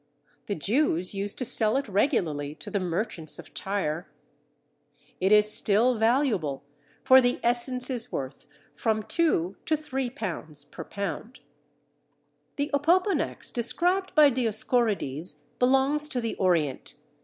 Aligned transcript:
The 0.47 0.55
Jews 0.55 1.13
used 1.13 1.37
to 1.37 1.45
sell 1.45 1.77
it 1.77 1.87
regularly 1.87 2.55
to 2.55 2.71
the 2.71 2.79
merchants 2.79 3.37
of 3.37 3.53
Tyre. 3.53 4.09
It 5.19 5.31
is 5.31 5.53
still 5.53 5.93
valuable, 5.93 6.63
for 7.03 7.21
the 7.21 7.39
essence 7.43 7.87
is 7.91 8.11
worth 8.11 8.47
from 8.73 9.03
£2 9.03 9.09
to 9.09 9.53
£3 9.77 10.71
per 10.71 10.83
lb. 10.83 11.39
The 12.55 12.71
opoponax 12.73 13.53
described 13.53 14.15
by 14.15 14.31
Dioscorides 14.31 15.41
belongs 15.59 16.09
to 16.09 16.19
the 16.19 16.33
Orient. 16.37 16.95